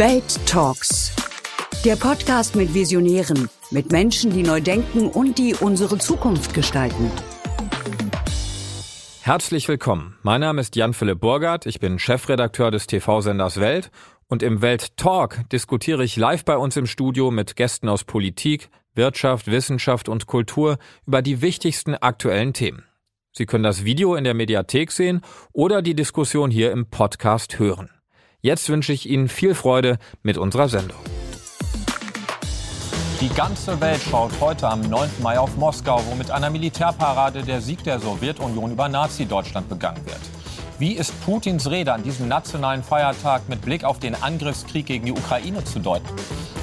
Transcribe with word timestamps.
Welt 0.00 0.40
Talks. 0.46 1.12
Der 1.84 1.94
Podcast 1.94 2.56
mit 2.56 2.72
Visionären, 2.72 3.50
mit 3.70 3.92
Menschen, 3.92 4.30
die 4.30 4.42
neu 4.42 4.62
denken 4.62 5.10
und 5.10 5.36
die 5.36 5.54
unsere 5.54 5.98
Zukunft 5.98 6.54
gestalten. 6.54 7.10
Herzlich 9.20 9.68
willkommen. 9.68 10.16
Mein 10.22 10.40
Name 10.40 10.62
ist 10.62 10.74
Jan-Philipp 10.74 11.20
Burgert. 11.20 11.66
Ich 11.66 11.80
bin 11.80 11.98
Chefredakteur 11.98 12.70
des 12.70 12.86
TV-Senders 12.86 13.60
Welt. 13.60 13.90
Und 14.26 14.42
im 14.42 14.62
Welt 14.62 14.96
Talk 14.96 15.46
diskutiere 15.50 16.02
ich 16.02 16.16
live 16.16 16.46
bei 16.46 16.56
uns 16.56 16.78
im 16.78 16.86
Studio 16.86 17.30
mit 17.30 17.54
Gästen 17.54 17.90
aus 17.90 18.04
Politik, 18.04 18.70
Wirtschaft, 18.94 19.48
Wissenschaft 19.48 20.08
und 20.08 20.26
Kultur 20.26 20.78
über 21.06 21.20
die 21.20 21.42
wichtigsten 21.42 21.94
aktuellen 21.94 22.54
Themen. 22.54 22.84
Sie 23.32 23.44
können 23.44 23.64
das 23.64 23.84
Video 23.84 24.14
in 24.14 24.24
der 24.24 24.32
Mediathek 24.32 24.92
sehen 24.92 25.20
oder 25.52 25.82
die 25.82 25.94
Diskussion 25.94 26.50
hier 26.50 26.72
im 26.72 26.88
Podcast 26.88 27.58
hören. 27.58 27.90
Jetzt 28.42 28.70
wünsche 28.70 28.94
ich 28.94 29.06
Ihnen 29.06 29.28
viel 29.28 29.54
Freude 29.54 29.98
mit 30.22 30.38
unserer 30.38 30.68
Sendung. 30.68 30.98
Die 33.20 33.28
ganze 33.28 33.78
Welt 33.82 34.00
schaut 34.10 34.32
heute 34.40 34.66
am 34.66 34.80
9. 34.80 35.10
Mai 35.22 35.38
auf 35.38 35.54
Moskau, 35.58 36.02
wo 36.08 36.14
mit 36.14 36.30
einer 36.30 36.48
Militärparade 36.48 37.42
der 37.42 37.60
Sieg 37.60 37.84
der 37.84 38.00
Sowjetunion 38.00 38.72
über 38.72 38.88
Nazi-Deutschland 38.88 39.68
begangen 39.68 40.06
wird. 40.06 40.20
Wie 40.78 40.92
ist 40.92 41.12
Putins 41.26 41.70
Rede 41.70 41.92
an 41.92 42.02
diesem 42.02 42.28
nationalen 42.28 42.82
Feiertag 42.82 43.46
mit 43.50 43.60
Blick 43.60 43.84
auf 43.84 43.98
den 43.98 44.14
Angriffskrieg 44.14 44.86
gegen 44.86 45.04
die 45.04 45.12
Ukraine 45.12 45.62
zu 45.62 45.78
deuten? 45.78 46.08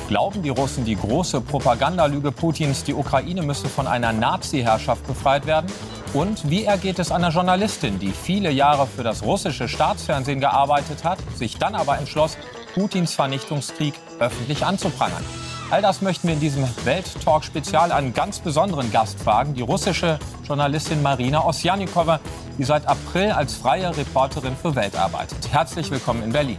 Glauben 0.07 0.41
die 0.41 0.49
Russen 0.49 0.83
die 0.83 0.95
große 0.95 1.41
Propagandalüge 1.41 2.31
Putins, 2.31 2.85
die 2.85 2.95
Ukraine 2.95 3.43
müsse 3.43 3.69
von 3.69 3.85
einer 3.85 4.13
Nazi-Herrschaft 4.13 5.05
befreit 5.05 5.45
werden? 5.45 5.71
Und 6.13 6.49
wie 6.49 6.63
ergeht 6.63 6.99
es 6.99 7.11
einer 7.11 7.29
Journalistin, 7.29 7.99
die 7.99 8.11
viele 8.11 8.49
Jahre 8.49 8.87
für 8.87 9.03
das 9.03 9.23
russische 9.23 9.67
Staatsfernsehen 9.67 10.39
gearbeitet 10.39 11.03
hat, 11.03 11.19
sich 11.35 11.57
dann 11.57 11.75
aber 11.75 11.97
entschloss, 11.97 12.37
Putins 12.73 13.13
Vernichtungskrieg 13.13 13.93
öffentlich 14.19 14.65
anzuprangern? 14.65 15.23
All 15.69 15.81
das 15.81 16.01
möchten 16.01 16.27
wir 16.27 16.35
in 16.35 16.39
diesem 16.39 16.63
Welt-Talk-Spezial 16.85 17.91
einen 17.91 18.13
ganz 18.13 18.39
besonderen 18.39 18.89
Gast 18.91 19.19
fragen, 19.19 19.53
die 19.53 19.61
russische 19.61 20.17
Journalistin 20.45 21.01
Marina 21.01 21.43
Osjanikova, 21.43 22.21
die 22.57 22.63
seit 22.63 22.87
April 22.87 23.31
als 23.31 23.55
freie 23.55 23.95
Reporterin 23.95 24.55
für 24.55 24.75
Welt 24.75 24.95
arbeitet. 24.95 25.51
Herzlich 25.51 25.91
willkommen 25.91 26.23
in 26.23 26.31
Berlin. 26.31 26.57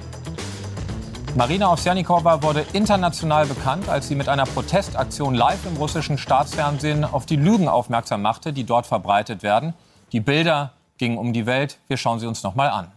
Marina 1.36 1.72
Ovsjanikova 1.72 2.42
wurde 2.42 2.64
international 2.72 3.46
bekannt, 3.46 3.88
als 3.88 4.08
sie 4.08 4.14
mit 4.14 4.28
einer 4.28 4.44
Protestaktion 4.44 5.34
live 5.34 5.66
im 5.66 5.76
russischen 5.76 6.18
Staatsfernsehen 6.18 7.04
auf 7.04 7.26
die 7.26 7.36
Lügen 7.36 7.68
aufmerksam 7.68 8.22
machte, 8.22 8.52
die 8.52 8.64
dort 8.64 8.86
verbreitet 8.86 9.42
werden. 9.42 9.74
Die 10.12 10.20
Bilder 10.20 10.72
gingen 10.96 11.18
um 11.18 11.32
die 11.32 11.46
Welt. 11.46 11.78
Wir 11.86 11.96
schauen 11.96 12.18
sie 12.18 12.26
uns 12.26 12.42
noch 12.42 12.54
mal 12.54 12.70
an. 12.70 12.90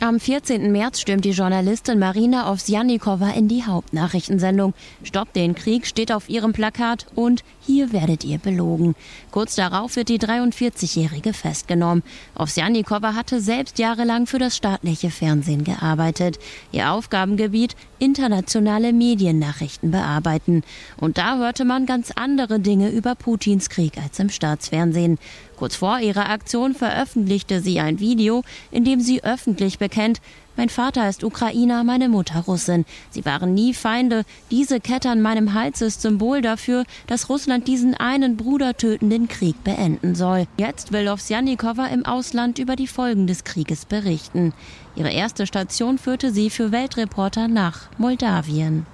Am 0.00 0.20
14. 0.20 0.70
März 0.70 1.00
stürmt 1.00 1.24
die 1.24 1.30
Journalistin 1.30 1.98
Marina 1.98 2.52
Ovsjanikova 2.52 3.30
in 3.30 3.48
die 3.48 3.64
Hauptnachrichtensendung. 3.64 4.74
Stopp 5.02 5.32
den 5.32 5.54
Krieg 5.54 5.86
steht 5.86 6.12
auf 6.12 6.28
ihrem 6.28 6.52
Plakat 6.52 7.06
und 7.14 7.42
hier 7.60 7.92
werdet 7.92 8.22
ihr 8.22 8.38
belogen. 8.38 8.94
Kurz 9.30 9.54
darauf 9.54 9.96
wird 9.96 10.10
die 10.10 10.18
43-Jährige 10.18 11.32
festgenommen. 11.32 12.02
Ovsjanikova 12.34 13.14
hatte 13.14 13.40
selbst 13.40 13.78
jahrelang 13.78 14.26
für 14.26 14.38
das 14.38 14.56
staatliche 14.56 15.10
Fernsehen 15.10 15.64
gearbeitet. 15.64 16.38
Ihr 16.70 16.90
Aufgabengebiet 16.90 17.76
internationale 17.98 18.92
Mediennachrichten 18.92 19.90
bearbeiten. 19.90 20.64
Und 20.98 21.16
da 21.16 21.38
hörte 21.38 21.64
man 21.64 21.86
ganz 21.86 22.10
andere 22.10 22.60
Dinge 22.60 22.90
über 22.90 23.14
Putins 23.14 23.70
Krieg 23.70 23.96
als 23.96 24.18
im 24.18 24.28
Staatsfernsehen. 24.28 25.18
Kurz 25.60 25.76
vor 25.76 26.00
ihrer 26.00 26.30
Aktion 26.30 26.74
veröffentlichte 26.74 27.60
sie 27.60 27.80
ein 27.80 28.00
Video, 28.00 28.44
in 28.70 28.82
dem 28.82 28.98
sie 28.98 29.22
öffentlich 29.22 29.78
bekennt, 29.78 30.22
mein 30.56 30.70
Vater 30.70 31.06
ist 31.06 31.22
Ukrainer, 31.22 31.84
meine 31.84 32.08
Mutter 32.08 32.40
Russin. 32.46 32.86
Sie 33.10 33.26
waren 33.26 33.52
nie 33.52 33.74
Feinde. 33.74 34.24
Diese 34.50 34.80
Kette 34.80 35.10
an 35.10 35.20
meinem 35.20 35.52
Hals 35.52 35.82
ist 35.82 36.00
Symbol 36.00 36.40
dafür, 36.40 36.84
dass 37.08 37.28
Russland 37.28 37.68
diesen 37.68 37.92
einen 37.92 38.38
Bruder 38.38 38.74
tötenden 38.74 39.28
Krieg 39.28 39.62
beenden 39.62 40.14
soll. 40.14 40.46
Jetzt 40.56 40.92
will 40.92 41.08
Ovsjanikova 41.08 41.88
im 41.88 42.06
Ausland 42.06 42.58
über 42.58 42.74
die 42.74 42.86
Folgen 42.86 43.26
des 43.26 43.44
Krieges 43.44 43.84
berichten. 43.84 44.54
Ihre 44.96 45.10
erste 45.10 45.46
Station 45.46 45.98
führte 45.98 46.32
sie 46.32 46.48
für 46.48 46.72
Weltreporter 46.72 47.48
nach 47.48 47.90
Moldawien. 47.98 48.86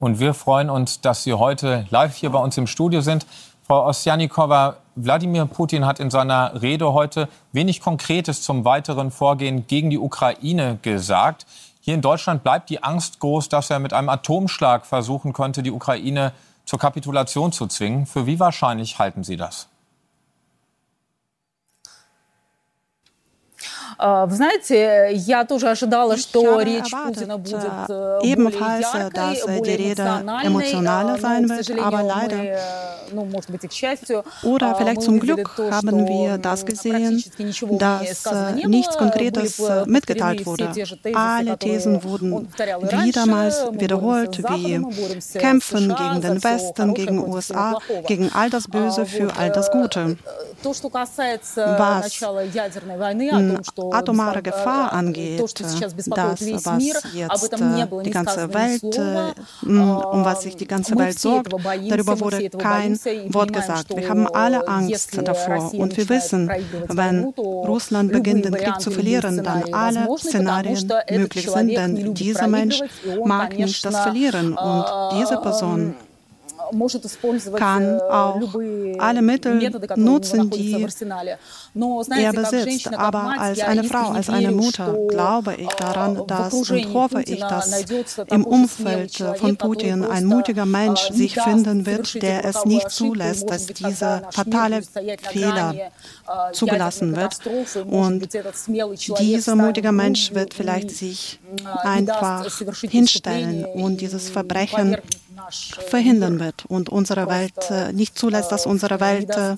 Und 0.00 0.18
wir 0.18 0.32
freuen 0.32 0.70
uns, 0.70 1.02
dass 1.02 1.24
Sie 1.24 1.34
heute 1.34 1.86
live 1.90 2.16
hier 2.16 2.30
bei 2.30 2.38
uns 2.38 2.56
im 2.56 2.66
Studio 2.66 3.02
sind. 3.02 3.26
Frau 3.70 3.86
Ostjanikowa, 3.86 4.78
Wladimir 4.96 5.46
Putin 5.46 5.86
hat 5.86 6.00
in 6.00 6.10
seiner 6.10 6.60
Rede 6.60 6.92
heute 6.92 7.28
wenig 7.52 7.80
Konkretes 7.80 8.42
zum 8.42 8.64
weiteren 8.64 9.12
Vorgehen 9.12 9.68
gegen 9.68 9.90
die 9.90 9.98
Ukraine 9.98 10.80
gesagt. 10.82 11.46
Hier 11.80 11.94
in 11.94 12.00
Deutschland 12.00 12.42
bleibt 12.42 12.68
die 12.68 12.82
Angst 12.82 13.20
groß, 13.20 13.48
dass 13.48 13.70
er 13.70 13.78
mit 13.78 13.92
einem 13.92 14.08
Atomschlag 14.08 14.86
versuchen 14.86 15.32
könnte, 15.32 15.62
die 15.62 15.70
Ukraine 15.70 16.32
zur 16.64 16.80
Kapitulation 16.80 17.52
zu 17.52 17.68
zwingen. 17.68 18.06
Für 18.06 18.26
wie 18.26 18.40
wahrscheinlich 18.40 18.98
halten 18.98 19.22
Sie 19.22 19.36
das? 19.36 19.68
Вы 23.99 24.35
знаете, 24.35 25.09
я 25.13 25.45
тоже 25.45 25.69
ожидала, 25.69 26.17
что 26.17 26.59
речь 26.59 26.91
Путина 26.91 27.37
будет 27.37 27.89
ebenfalls, 28.23 28.87
dass 29.13 29.45
die 29.45 29.75
Rede 29.75 30.23
emotionaler 30.43 31.17
sein 31.17 31.49
wird, 31.49 31.71
aber 31.79 32.03
leider 32.03 32.57
oder 34.43 34.75
vielleicht 34.75 35.01
zum 35.01 35.19
Glück 35.19 35.49
haben 35.71 36.07
wir 36.07 36.37
das 36.37 36.65
gesehen, 36.65 37.23
dass 37.71 38.25
nichts 38.65 38.97
Konkretes 38.97 39.61
mitgeteilt 39.85 40.45
wurde. 40.45 40.71
Alle 41.13 41.57
Thesen 41.57 42.03
wurden 42.03 42.47
wiedermals 42.57 43.63
wiederholt, 43.71 44.39
wie 44.49 44.81
Kämpfen 45.37 45.95
gegen 45.95 46.21
den 46.21 46.43
Westen, 46.43 46.93
gegen 46.93 47.19
USA, 47.27 47.79
gegen 48.07 48.31
all 48.33 48.49
das 48.49 48.67
Böse 48.67 49.05
für 49.05 49.35
all 49.37 49.51
das 49.51 49.71
Gute. 49.71 50.17
Was 50.63 52.21
atomare 53.92 54.42
Gefahr 54.42 54.92
angeht, 54.92 55.40
das, 55.40 55.80
was 55.80 56.80
jetzt 57.14 57.54
die 58.04 58.10
ganze 58.10 58.54
Welt, 58.54 58.82
um 59.62 60.24
was 60.24 60.42
sich 60.42 60.56
die 60.56 60.66
ganze 60.66 60.96
Welt 60.96 61.18
sorgt, 61.18 61.52
darüber 61.88 62.20
wurde 62.20 62.50
kein 62.50 62.98
Wort 63.28 63.52
gesagt. 63.52 63.96
Wir 63.96 64.08
haben 64.08 64.26
alle 64.28 64.66
Angst 64.68 65.16
davor. 65.22 65.72
Und 65.74 65.96
wir 65.96 66.08
wissen, 66.08 66.50
wenn 66.88 67.24
Russland 67.36 68.12
beginnt, 68.12 68.44
den 68.44 68.54
Krieg 68.54 68.80
zu 68.80 68.90
verlieren, 68.90 69.42
dann 69.42 69.72
alle 69.72 70.08
Szenarien 70.18 70.90
möglich 71.10 71.50
sind, 71.50 71.70
denn 71.70 72.14
dieser 72.14 72.48
Mensch 72.48 72.80
mag 73.24 73.56
nicht 73.56 73.84
das 73.84 73.98
Verlieren. 74.00 74.56
Und 74.56 74.84
diese 75.18 75.36
Person 75.38 75.94
kann 77.56 78.00
auch 78.00 78.40
alle 78.98 79.22
Mittel 79.22 79.70
nutzen, 79.96 80.50
die 80.50 80.86
er 82.16 82.32
besitzt. 82.32 82.94
Aber 82.94 83.34
als 83.38 83.60
eine 83.60 83.84
Frau, 83.84 84.10
als 84.10 84.28
eine 84.28 84.50
Mutter 84.50 84.96
glaube 85.08 85.54
ich 85.54 85.68
daran, 85.68 86.26
dass 86.26 86.52
und 86.70 86.94
hoffe 86.94 87.22
ich, 87.26 87.40
dass 87.40 87.84
im 88.28 88.44
Umfeld 88.44 89.16
von 89.36 89.56
Putin 89.56 90.04
ein 90.04 90.24
mutiger 90.24 90.66
Mensch 90.66 91.10
sich 91.10 91.34
finden 91.34 91.86
wird, 91.86 92.22
der 92.22 92.44
es 92.44 92.64
nicht 92.64 92.90
zulässt, 92.90 93.48
dass 93.50 93.66
dieser 93.66 94.22
fatale 94.30 94.82
Fehler 95.30 95.74
zugelassen 96.52 97.16
wird. 97.16 97.36
Und 97.86 98.28
dieser 99.18 99.56
mutige 99.56 99.92
Mensch 99.92 100.32
wird 100.34 100.54
vielleicht 100.54 100.90
sich 100.90 101.40
einfach 101.82 102.46
hinstellen 102.82 103.64
und 103.64 104.00
dieses 104.00 104.30
Verbrechen 104.30 104.96
verhindern 105.50 106.40
wird 106.40 106.64
und 106.66 106.88
unsere 106.88 107.28
Welt 107.28 107.70
äh, 107.70 107.92
nicht 107.92 108.18
zulässt, 108.18 108.52
dass 108.52 108.66
unsere 108.66 109.00
Welt 109.00 109.30
äh, 109.30 109.56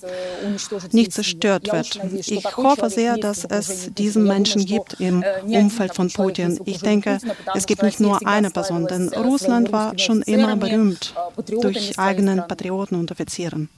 nicht 0.92 1.12
zerstört 1.12 1.72
wird. 1.72 2.00
Ich 2.26 2.56
hoffe 2.56 2.90
sehr, 2.90 3.16
dass 3.16 3.44
es 3.44 3.92
diesen 3.94 4.24
Menschen 4.24 4.64
gibt 4.64 5.00
im 5.00 5.24
Umfeld 5.44 5.94
von 5.94 6.10
Putin. 6.10 6.58
Ich 6.64 6.80
denke, 6.80 7.18
es 7.54 7.66
gibt 7.66 7.82
nicht 7.82 8.00
nur 8.00 8.26
eine 8.26 8.50
Person, 8.50 8.86
denn 8.86 9.08
Russland 9.08 9.72
war 9.72 9.98
schon 9.98 10.22
immer 10.22 10.56
berühmt 10.56 11.14
durch 11.46 11.98
eigenen 11.98 12.46
Patrioten 12.46 12.96
und 12.96 13.10
Offizieren. 13.10 13.68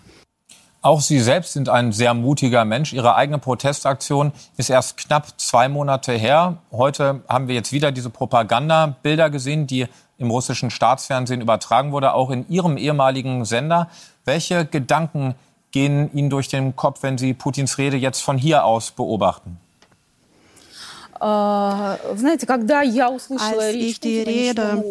Auch 0.84 1.00
Sie 1.00 1.18
selbst 1.18 1.54
sind 1.54 1.70
ein 1.70 1.92
sehr 1.92 2.12
mutiger 2.12 2.66
Mensch. 2.66 2.92
Ihre 2.92 3.14
eigene 3.14 3.38
Protestaktion 3.38 4.32
ist 4.58 4.68
erst 4.68 4.98
knapp 4.98 5.40
zwei 5.40 5.66
Monate 5.70 6.12
her. 6.12 6.58
Heute 6.70 7.22
haben 7.26 7.48
wir 7.48 7.54
jetzt 7.54 7.72
wieder 7.72 7.90
diese 7.90 8.10
Propagandabilder 8.10 9.30
gesehen, 9.30 9.66
die 9.66 9.86
im 10.18 10.30
russischen 10.30 10.70
Staatsfernsehen 10.70 11.40
übertragen 11.40 11.92
wurde, 11.92 12.14
auch 12.14 12.30
in 12.30 12.48
Ihrem 12.48 12.76
ehemaligen 12.76 13.44
Sender. 13.44 13.88
Welche 14.24 14.64
Gedanken 14.64 15.34
gehen 15.72 16.10
Ihnen 16.14 16.30
durch 16.30 16.48
den 16.48 16.76
Kopf, 16.76 17.02
wenn 17.02 17.18
Sie 17.18 17.34
Putins 17.34 17.78
Rede 17.78 17.96
jetzt 17.96 18.20
von 18.20 18.38
hier 18.38 18.64
aus 18.64 18.90
beobachten? 18.92 19.58
Als 21.24 22.22
ich 23.72 23.98
die 23.98 24.20
Rede 24.20 24.84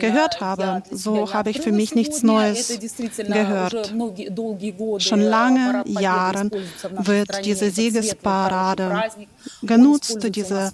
gehört 0.00 0.40
habe, 0.40 0.82
so 0.90 1.32
habe 1.32 1.50
ich 1.50 1.60
für 1.60 1.70
mich 1.70 1.94
nichts 1.94 2.24
Neues 2.24 2.76
gehört. 3.16 3.92
Schon 4.98 5.20
lange 5.20 5.84
Jahre 5.86 6.50
wird 6.98 7.44
diese 7.46 7.70
Siegesparade 7.70 9.04
genutzt, 9.62 10.18
dieser 10.34 10.72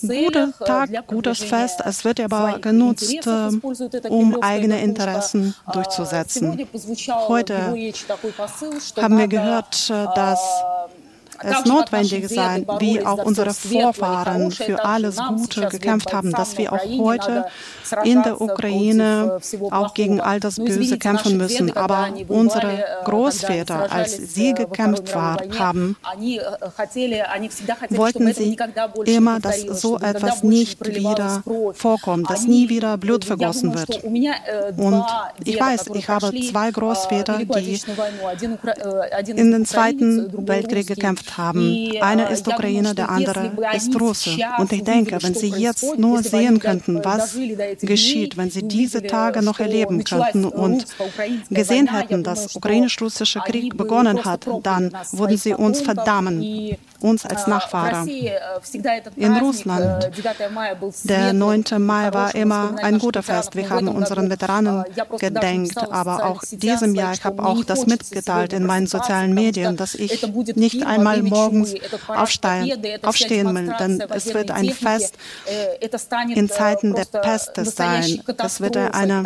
gute 0.00 0.52
Tag, 0.64 1.06
gutes 1.06 1.44
Fest. 1.44 1.80
Es 1.84 2.04
wird 2.04 2.18
aber 2.18 2.58
genutzt, 2.58 3.28
um 4.08 4.42
eigene 4.42 4.82
Interessen 4.82 5.54
durchzusetzen. 5.72 6.58
Heute 7.28 7.76
haben 8.96 9.18
wir 9.18 9.28
gehört, 9.28 9.90
dass 9.90 10.40
es 11.44 11.64
notwendig 11.64 12.28
sein, 12.28 12.66
wie 12.78 13.04
auch 13.04 13.24
unsere 13.24 13.52
Vorfahren 13.54 14.50
für 14.50 14.84
alles 14.84 15.16
Gute 15.16 15.68
gekämpft 15.68 16.12
haben, 16.12 16.32
dass 16.32 16.58
wir 16.58 16.72
auch 16.72 16.84
heute 16.98 17.46
in 18.04 18.22
der 18.22 18.40
Ukraine 18.40 19.38
auch 19.70 19.94
gegen 19.94 20.20
all 20.20 20.40
das 20.40 20.56
Böse 20.56 20.98
kämpfen 20.98 21.36
müssen. 21.36 21.76
Aber 21.76 22.08
unsere 22.28 22.84
Großväter, 23.04 23.92
als 23.92 24.16
sie 24.34 24.54
gekämpft 24.54 25.14
war, 25.14 25.38
haben, 25.58 25.96
wollten 27.90 28.32
sie 28.32 28.56
immer, 29.06 29.40
dass 29.40 29.60
so 29.60 29.98
etwas 29.98 30.42
nicht 30.42 30.84
wieder 30.86 31.42
vorkommt, 31.74 32.30
dass 32.30 32.46
nie 32.46 32.68
wieder 32.68 32.96
Blut 32.96 33.24
vergossen 33.24 33.74
wird. 33.74 34.02
Und 34.76 35.04
ich 35.44 35.60
weiß, 35.60 35.86
ich 35.94 36.08
habe 36.08 36.32
zwei 36.40 36.70
Großväter, 36.70 37.38
die 37.38 37.80
in 39.26 39.50
den 39.50 39.66
Zweiten 39.66 40.46
Weltkrieg 40.46 40.86
gekämpft 40.86 41.33
haben. 41.36 41.90
Einer 42.00 42.30
ist 42.30 42.46
Ukrainer, 42.46 42.94
der 42.94 43.08
andere 43.08 43.52
ist 43.74 43.98
Russe. 44.00 44.36
Und 44.58 44.72
ich 44.72 44.82
denke, 44.82 45.18
wenn 45.22 45.34
sie 45.34 45.48
jetzt 45.48 45.98
nur 45.98 46.22
sehen 46.22 46.58
könnten, 46.58 47.04
was 47.04 47.36
geschieht, 47.80 48.36
wenn 48.36 48.50
sie 48.50 48.62
diese 48.62 49.02
Tage 49.02 49.42
noch 49.42 49.60
erleben 49.60 50.04
könnten 50.04 50.44
und 50.44 50.86
gesehen 51.50 51.92
hätten, 51.92 52.22
dass 52.22 52.54
ukrainisch-russischer 52.56 53.40
Krieg 53.40 53.76
begonnen 53.76 54.24
hat, 54.24 54.46
dann 54.62 54.92
würden 55.12 55.36
sie 55.36 55.54
uns 55.54 55.80
verdammen 55.80 56.76
uns 57.04 57.26
als 57.26 57.46
Nachfahre. 57.46 58.08
In 59.16 59.36
Russland, 59.36 60.10
der 61.04 61.32
9. 61.32 61.64
Mai 61.78 62.12
war 62.12 62.34
immer 62.34 62.74
ein 62.82 62.98
guter 62.98 63.22
Fest. 63.22 63.54
Wir 63.54 63.68
haben 63.68 63.88
unseren 63.88 64.30
Veteranen 64.30 64.84
gedenkt, 65.18 65.76
aber 65.78 66.24
auch 66.24 66.42
diesem 66.50 66.94
Jahr, 66.94 67.12
ich 67.12 67.24
habe 67.24 67.44
auch 67.44 67.62
das 67.64 67.86
mitgeteilt 67.86 68.52
in 68.52 68.64
meinen 68.64 68.86
sozialen 68.86 69.34
Medien, 69.34 69.76
dass 69.76 69.94
ich 69.94 70.26
nicht 70.56 70.86
einmal 70.86 71.22
morgens 71.22 71.74
aufstehen, 72.08 72.82
aufstehen 73.02 73.54
will, 73.54 73.74
denn 73.78 74.02
es 74.10 74.32
wird 74.32 74.50
ein 74.50 74.70
Fest 74.70 75.14
in 76.34 76.48
Zeiten 76.48 76.94
der 76.94 77.04
Peste 77.04 77.64
sein. 77.64 78.22
Es 78.38 78.60
wird 78.60 78.76
eine 78.76 79.22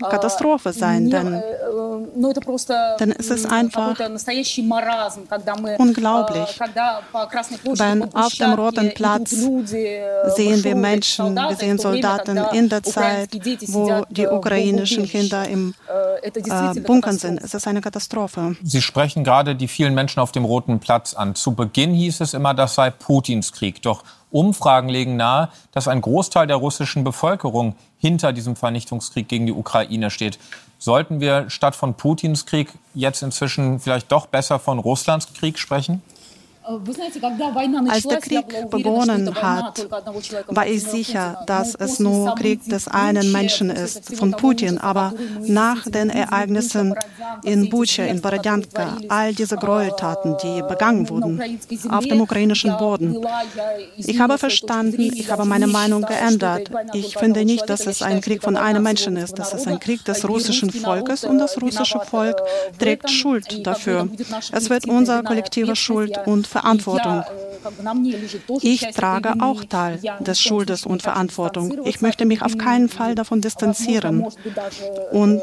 Katastrophe 0.00 0.72
sein, 0.72 1.10
denn, 1.10 1.42
denn 3.00 3.12
es 3.12 3.28
ist 3.30 3.46
einfach 3.50 3.98
unglaublich, 5.78 6.60
wenn 7.76 8.14
auf 8.14 8.32
dem 8.34 8.52
Roten 8.52 8.92
Platz 8.94 9.30
sehen 9.30 10.64
wir 10.64 10.74
Menschen, 10.74 11.34
wir 11.34 11.56
sehen 11.56 11.78
Soldaten 11.78 12.38
in 12.52 12.68
der 12.68 12.82
Zeit, 12.82 13.30
wo 13.68 14.04
die 14.08 14.26
ukrainischen 14.26 15.06
Kinder 15.06 15.48
im 15.48 15.74
äh, 15.88 16.80
Bunkern 16.80 17.18
sind. 17.18 17.40
Es 17.42 17.54
ist 17.54 17.66
eine 17.66 17.80
Katastrophe. 17.80 18.56
Sie 18.62 18.82
sprechen 18.82 19.24
gerade 19.24 19.54
die 19.54 19.68
vielen 19.68 19.94
Menschen 19.94 20.20
auf 20.20 20.32
dem 20.32 20.44
Roten 20.44 20.80
Platz 20.80 21.14
an. 21.14 21.34
Zu 21.34 21.54
Beginn 21.54 21.94
hieß 21.94 22.20
es 22.20 22.34
immer, 22.34 22.54
das 22.54 22.74
sei 22.74 22.90
Putins 22.90 23.52
Krieg. 23.52 23.82
Doch 23.82 24.04
Umfragen 24.30 24.88
legen 24.88 25.16
nahe, 25.16 25.50
dass 25.72 25.88
ein 25.88 26.00
Großteil 26.00 26.46
der 26.46 26.56
russischen 26.56 27.04
Bevölkerung 27.04 27.76
hinter 27.98 28.32
diesem 28.32 28.56
Vernichtungskrieg 28.56 29.28
gegen 29.28 29.46
die 29.46 29.52
Ukraine 29.52 30.10
steht. 30.10 30.38
Sollten 30.78 31.20
wir 31.20 31.48
statt 31.48 31.76
von 31.76 31.94
Putins 31.94 32.46
Krieg 32.46 32.72
jetzt 32.94 33.22
inzwischen 33.22 33.78
vielleicht 33.78 34.10
doch 34.10 34.26
besser 34.26 34.58
von 34.58 34.78
Russlands 34.78 35.32
Krieg 35.34 35.58
sprechen? 35.58 36.02
Als 36.64 38.04
der 38.04 38.20
Krieg 38.20 38.70
begonnen 38.70 39.34
hat, 39.34 39.86
war 40.46 40.66
ich 40.66 40.82
sicher, 40.84 41.42
dass 41.46 41.74
es 41.74 41.98
nur 41.98 42.34
Krieg 42.36 42.64
des 42.68 42.86
einen 42.86 43.32
Menschen 43.32 43.70
ist, 43.70 44.16
von 44.16 44.30
Putin. 44.32 44.78
Aber 44.78 45.12
nach 45.42 45.84
den 45.84 46.10
Ereignissen 46.10 46.94
in 47.42 47.68
Bucha, 47.68 48.04
in 48.04 48.20
Borodjanka, 48.20 48.98
all 49.08 49.34
diese 49.34 49.56
Gräueltaten, 49.56 50.36
die 50.42 50.62
begangen 50.62 51.08
wurden 51.08 51.58
auf 51.90 52.04
dem 52.04 52.20
ukrainischen 52.20 52.76
Boden, 52.78 53.16
ich 53.96 54.20
habe 54.20 54.38
verstanden, 54.38 55.00
ich 55.00 55.30
habe 55.30 55.44
meine 55.44 55.66
Meinung 55.66 56.02
geändert. 56.02 56.70
Ich 56.92 57.16
finde 57.16 57.44
nicht, 57.44 57.68
dass 57.68 57.86
es 57.86 58.02
ein 58.02 58.20
Krieg 58.20 58.42
von 58.42 58.56
einem 58.56 58.84
Menschen 58.84 59.16
ist. 59.16 59.38
Das 59.38 59.52
ist 59.52 59.66
ein 59.66 59.80
Krieg 59.80 60.04
des 60.04 60.28
russischen 60.28 60.70
Volkes 60.70 61.24
und 61.24 61.38
das 61.38 61.60
russische 61.60 62.00
Volk 62.00 62.36
trägt 62.78 63.10
Schuld 63.10 63.66
dafür. 63.66 64.08
Es 64.52 64.70
wird 64.70 64.86
unsere 64.88 65.24
kollektive 65.24 65.74
Schuld 65.74 66.18
und 66.26 66.51
Verantwortung. 66.52 67.24
Ich 68.62 68.80
trage 68.90 69.34
auch 69.40 69.64
Teil 69.64 70.00
des 70.20 70.40
Schuldes 70.40 70.86
und 70.86 71.02
Verantwortung. 71.02 71.80
Ich 71.84 72.00
möchte 72.00 72.24
mich 72.24 72.42
auf 72.42 72.58
keinen 72.58 72.88
Fall 72.88 73.14
davon 73.14 73.40
distanzieren. 73.40 74.26
Und 75.12 75.42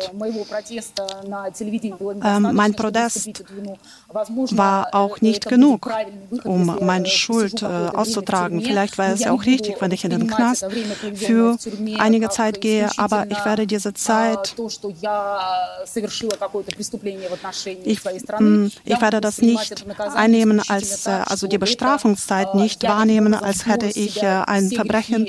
äh, 2.24 2.40
mein 2.40 2.74
Protest 2.76 3.44
war 4.52 4.88
auch 4.94 5.22
nicht 5.22 5.48
genug, 5.48 5.92
um 6.44 6.78
meine 6.82 7.08
Schuld 7.08 7.62
äh, 7.62 7.66
auszutragen. 7.66 8.62
Vielleicht 8.62 8.98
war 8.98 9.10
es 9.10 9.26
auch 9.26 9.46
richtig, 9.46 9.82
wenn 9.82 9.92
ich 9.92 10.04
in 10.04 10.12
den 10.12 10.28
Knast 10.28 10.66
für 11.16 11.58
einige 11.98 12.30
Zeit 12.30 12.62
gehe, 12.62 12.90
aber 12.98 13.28
ich 13.30 13.46
werde 13.46 13.68
diese 13.68 13.94
Zeit, 13.94 14.56
ich, 17.86 18.00
ich 18.86 19.02
werde 19.02 19.22
das 19.22 19.42
nicht 19.42 19.86
einnehmen 20.16 20.62
als, 20.68 21.06
äh, 21.06 21.10
also 21.26 21.48
die 21.48 21.58
Bestrafungszeit 22.16 22.56
nicht 22.56 22.84
wahrnehmen, 22.84 23.34
als 23.34 23.66
hätte 23.66 23.88
ich 23.88 24.22
äh, 24.22 24.44
ein 24.46 24.70
Verbrechen 24.70 25.28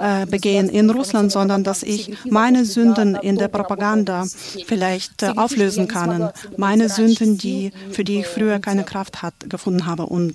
äh, 0.00 0.26
begehen 0.26 0.68
in 0.68 0.90
Russland, 0.90 1.32
sondern 1.32 1.64
dass 1.64 1.82
ich 1.82 2.16
meine 2.30 2.64
Sünden 2.64 3.14
in 3.14 3.36
der 3.36 3.48
Propaganda 3.48 4.24
vielleicht 4.66 5.22
äh, 5.22 5.32
auflösen 5.36 5.88
kann. 5.88 6.30
Meine 6.56 6.88
Sünden, 6.88 7.38
die, 7.38 7.72
für 7.90 8.04
die 8.04 8.20
ich 8.20 8.26
früher 8.26 8.58
keine 8.58 8.84
Kraft 8.84 9.22
hat, 9.22 9.34
gefunden 9.48 9.86
habe, 9.86 10.06
um 10.06 10.34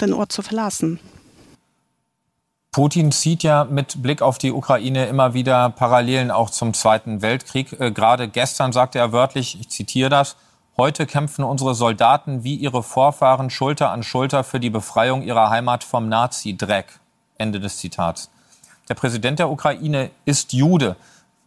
den 0.00 0.12
Ort 0.12 0.32
zu 0.32 0.42
verlassen. 0.42 0.98
Putin 2.72 3.12
zieht 3.12 3.42
ja 3.42 3.64
mit 3.64 4.02
Blick 4.02 4.22
auf 4.22 4.38
die 4.38 4.50
Ukraine 4.50 5.04
immer 5.06 5.34
wieder 5.34 5.68
Parallelen 5.68 6.30
auch 6.30 6.48
zum 6.48 6.72
Zweiten 6.72 7.20
Weltkrieg. 7.20 7.78
Äh, 7.78 7.90
gerade 7.92 8.28
gestern 8.28 8.72
sagte 8.72 8.98
er 8.98 9.12
wörtlich, 9.12 9.60
ich 9.60 9.68
zitiere 9.68 10.08
das, 10.08 10.36
Heute 10.78 11.04
kämpfen 11.04 11.44
unsere 11.44 11.74
Soldaten 11.74 12.44
wie 12.44 12.54
ihre 12.54 12.82
Vorfahren 12.82 13.50
Schulter 13.50 13.90
an 13.90 14.02
Schulter 14.02 14.42
für 14.42 14.58
die 14.58 14.70
Befreiung 14.70 15.20
ihrer 15.22 15.50
Heimat 15.50 15.84
vom 15.84 16.08
Nazi-Dreck. 16.08 16.98
Ende 17.36 17.60
des 17.60 17.76
Zitats. 17.76 18.30
Der 18.88 18.94
Präsident 18.94 19.38
der 19.38 19.50
Ukraine 19.50 20.10
ist 20.24 20.54
Jude. 20.54 20.96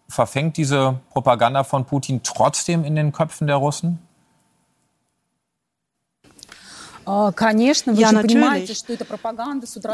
Verfängt 0.08 0.58
diese 0.58 1.00
Propaganda 1.10 1.64
von 1.64 1.86
Putin 1.86 2.22
trotzdem 2.22 2.86
in 2.86 2.96
den 2.96 3.12
Köpfen 3.14 3.48
der 3.48 3.56
Russen? 3.56 4.05
Ja, 7.06 8.12
natürlich. 8.12 8.84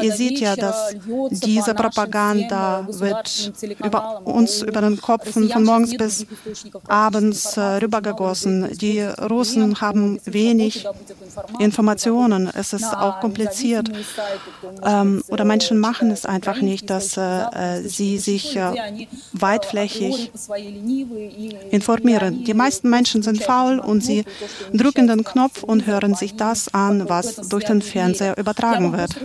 Ihr 0.00 0.12
seht 0.12 0.40
ja, 0.40 0.56
dass 0.56 0.94
diese 1.30 1.74
Propaganda 1.74 2.86
wird 2.88 3.52
über 3.84 4.22
uns, 4.24 4.62
über 4.62 4.80
den 4.80 5.00
Köpfen 5.00 5.50
von 5.50 5.64
morgens 5.64 5.96
bis 5.96 6.26
abends 6.88 7.56
äh, 7.56 7.60
rübergegossen. 7.60 8.76
Die 8.78 9.00
Russen 9.00 9.80
haben 9.80 10.20
wenig 10.24 10.86
Informationen. 11.58 12.50
Es 12.54 12.72
ist 12.72 12.92
auch 12.94 13.20
kompliziert. 13.20 13.90
Ähm, 14.84 15.22
oder 15.28 15.44
Menschen 15.44 15.78
machen 15.78 16.10
es 16.10 16.24
einfach 16.24 16.60
nicht, 16.60 16.88
dass 16.88 17.16
äh, 17.16 17.82
sie 17.84 18.18
sich 18.18 18.56
äh, 18.56 19.06
weitflächig 19.32 20.32
informieren. 21.70 22.44
Die 22.44 22.54
meisten 22.54 22.88
Menschen 22.88 23.22
sind 23.22 23.42
faul 23.42 23.78
und 23.78 24.02
sie 24.02 24.24
drücken 24.72 25.06
den 25.08 25.24
Knopf 25.24 25.62
und 25.62 25.86
hören 25.86 26.14
sich 26.14 26.36
das 26.36 26.72
an, 26.72 27.01
was 27.08 27.36
durch 27.48 27.64
den 27.64 27.82
Fernseher 27.82 28.36
übertragen 28.38 28.92
wird. 28.96 29.16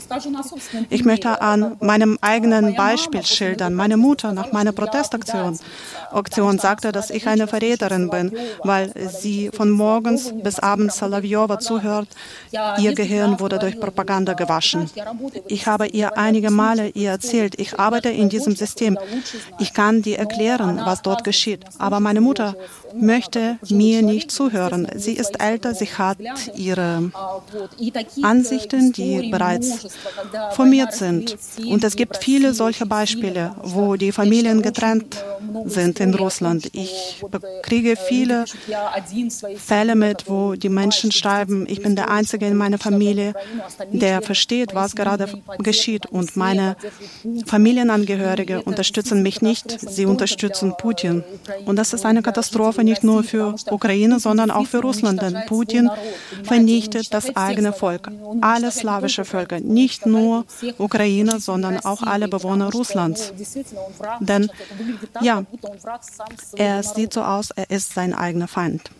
Ich 0.90 1.04
möchte 1.04 1.42
an 1.42 1.78
meinem 1.80 2.18
eigenen 2.22 2.76
Beispiel 2.76 3.26
schildern. 3.26 3.74
Meine 3.74 3.98
Mutter 3.98 4.34
nach 4.34 4.52
meiner 4.52 4.72
Protestaktion 4.72 5.60
Aktion 6.12 6.60
sagte, 6.60 6.92
dass 6.92 7.10
ich 7.10 7.28
eine 7.28 7.48
Verräterin 7.48 8.10
bin, 8.10 8.32
weil 8.64 8.92
sie 9.10 9.50
von 9.54 9.70
morgens 9.70 10.34
bis 10.44 10.60
abends 10.60 10.98
Salavjova 10.98 11.60
zuhört. 11.60 12.08
Ihr 12.80 12.94
Gehirn 12.94 13.40
wurde 13.40 13.60
durch 13.60 13.80
Propaganda 13.80 14.34
gewaschen. 14.34 14.90
Ich 15.48 15.68
habe 15.68 15.88
ihr 15.88 16.18
einige 16.18 16.52
Male 16.52 16.90
ihr 16.90 17.12
erzählt, 17.12 17.60
ich 17.60 17.80
arbeite 17.80 18.10
in 18.10 18.30
diesem 18.30 18.56
System. 18.56 18.98
Ich 19.60 19.74
kann 19.74 20.02
dir 20.02 20.18
erklären, 20.20 20.82
was 20.84 21.02
dort 21.02 21.24
geschieht. 21.24 21.66
Aber 21.78 22.00
meine 22.00 22.22
Mutter 22.22 22.56
möchte 22.94 23.58
mir 23.70 24.02
nicht 24.02 24.32
zuhören. 24.32 24.88
Sie 24.96 25.14
ist 25.14 25.40
älter, 25.42 25.74
sie 25.74 25.88
hat 25.88 26.18
ihre 26.56 27.12
Ansichten, 28.22 28.92
die 28.92 29.30
bereits 29.32 29.88
formiert 30.52 30.94
sind. 30.94 31.38
Und 31.66 31.84
es 31.84 31.96
gibt 31.96 32.18
viele 32.18 32.54
solche 32.54 32.86
Beispiele, 32.86 33.56
wo 33.64 33.96
die 33.96 34.12
Familien 34.12 34.62
getrennt 34.62 35.24
sind 35.66 36.00
in 36.00 36.14
Russland. 36.14 36.70
Ich 36.74 37.24
kriege 37.64 37.96
viele 37.96 38.46
Fälle 39.58 39.96
mit, 39.96 40.30
wo 40.30 40.56
die 40.56 40.70
Menschen 40.70 41.12
schreiben, 41.12 41.66
ich 41.68 41.82
bin 41.82 41.96
der 41.96 42.10
Einzige 42.10 42.48
in 42.48 42.56
meiner 42.56 42.78
Familie, 42.78 43.34
der 43.92 44.22
versteht, 44.22 44.74
was 44.74 44.96
gerade 44.96 45.28
geschieht. 45.60 46.06
Und 46.06 46.36
meine 46.36 46.76
Familienangehörige 47.46 48.62
unterstützen 48.64 49.24
mich 49.24 49.42
nicht, 49.42 49.80
sie 49.80 50.06
unterstützen 50.06 50.74
Putin. 50.78 51.24
Und 51.66 51.78
das 51.78 51.94
ist 51.94 52.06
eine 52.06 52.22
Katastrophe 52.22 52.84
nicht 52.84 53.04
nur 53.04 53.24
für 53.24 53.56
Ukraine, 53.70 54.20
sondern 54.20 54.52
auch 54.52 54.68
für 54.68 54.80
Russland. 54.80 55.22
Denn 55.22 55.38
Putin 55.48 55.90
vernichtet 56.44 57.14
das 57.14 57.36
eigene 57.36 57.57
Volk, 57.74 58.10
alle 58.42 58.72
slawische 58.72 59.26
Völker, 59.26 59.60
nicht 59.60 60.06
nur 60.06 60.46
Ukraine, 60.78 61.40
sondern 61.40 61.80
auch 61.86 62.04
alle 62.04 62.28
Bewohner 62.28 62.72
Russlands. 62.72 63.34
Denn 64.20 64.50
ja, 65.22 65.44
er 66.56 66.84
sieht 66.84 67.14
so 67.14 67.22
aus, 67.22 67.52
er 67.52 67.70
ist 67.70 67.94
sein 67.94 68.14
eigener 68.14 68.48
Feind. 68.48 68.92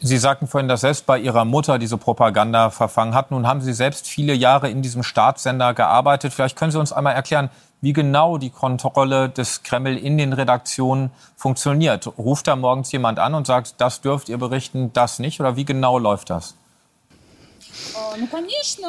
Sie 0.00 0.16
sagten 0.16 0.46
vorhin, 0.46 0.68
dass 0.68 0.82
selbst 0.82 1.06
bei 1.06 1.18
Ihrer 1.18 1.44
Mutter 1.44 1.78
diese 1.78 1.98
Propaganda 1.98 2.70
verfangen 2.70 3.14
hat. 3.14 3.32
Nun 3.32 3.48
haben 3.48 3.60
Sie 3.60 3.72
selbst 3.72 4.06
viele 4.06 4.32
Jahre 4.32 4.70
in 4.70 4.80
diesem 4.80 5.02
Staatssender 5.02 5.74
gearbeitet. 5.74 6.32
Vielleicht 6.32 6.56
können 6.56 6.70
Sie 6.70 6.78
uns 6.78 6.92
einmal 6.92 7.14
erklären, 7.14 7.50
wie 7.80 7.92
genau 7.92 8.38
die 8.38 8.50
Kontrolle 8.50 9.28
des 9.28 9.64
Kreml 9.64 9.96
in 9.96 10.16
den 10.16 10.32
Redaktionen 10.32 11.10
funktioniert. 11.36 12.06
Ruft 12.18 12.46
da 12.46 12.54
morgens 12.54 12.92
jemand 12.92 13.18
an 13.18 13.34
und 13.34 13.46
sagt, 13.46 13.74
das 13.78 14.00
dürft 14.00 14.28
ihr 14.28 14.38
berichten, 14.38 14.92
das 14.92 15.18
nicht? 15.18 15.40
Oder 15.40 15.56
wie 15.56 15.64
genau 15.64 15.98
läuft 15.98 16.30
das? 16.30 16.54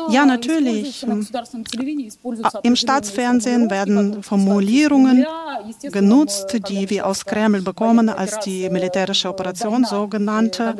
Ja, 0.09 0.25
natürlich. 0.25 1.05
Im 2.63 2.75
Staatsfernsehen 2.75 3.69
werden 3.69 4.23
Formulierungen 4.23 5.25
genutzt, 5.83 6.57
die 6.69 6.89
wir 6.89 7.05
aus 7.05 7.25
Kreml 7.25 7.61
bekommen, 7.61 8.09
als 8.09 8.39
die 8.39 8.69
militärische 8.69 9.29
Operation 9.29 9.85
sogenannte, 9.85 10.75